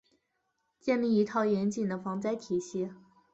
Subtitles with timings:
[0.79, 2.89] 建立一套严谨的防灾体系